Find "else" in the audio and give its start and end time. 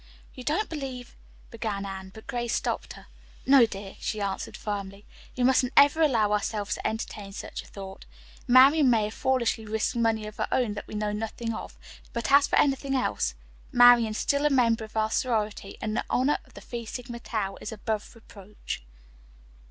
12.95-13.35